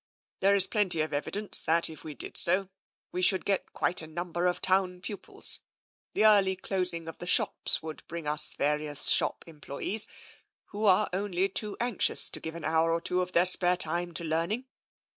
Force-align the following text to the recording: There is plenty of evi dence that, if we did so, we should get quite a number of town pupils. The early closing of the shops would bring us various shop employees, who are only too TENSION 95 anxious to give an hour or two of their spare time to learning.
There 0.39 0.55
is 0.55 0.65
plenty 0.65 1.01
of 1.01 1.11
evi 1.11 1.31
dence 1.31 1.61
that, 1.61 1.87
if 1.87 2.03
we 2.03 2.15
did 2.15 2.35
so, 2.35 2.69
we 3.11 3.21
should 3.21 3.45
get 3.45 3.71
quite 3.71 4.01
a 4.01 4.07
number 4.07 4.47
of 4.47 4.59
town 4.59 4.99
pupils. 4.99 5.59
The 6.15 6.25
early 6.25 6.55
closing 6.55 7.07
of 7.07 7.19
the 7.19 7.27
shops 7.27 7.83
would 7.83 8.01
bring 8.07 8.25
us 8.25 8.55
various 8.55 9.07
shop 9.09 9.43
employees, 9.45 10.07
who 10.69 10.85
are 10.85 11.07
only 11.13 11.47
too 11.49 11.75
TENSION 11.75 11.85
95 11.85 11.93
anxious 11.93 12.29
to 12.31 12.39
give 12.39 12.55
an 12.55 12.65
hour 12.65 12.91
or 12.91 12.99
two 12.99 13.21
of 13.21 13.33
their 13.33 13.45
spare 13.45 13.77
time 13.77 14.11
to 14.15 14.23
learning. 14.23 14.65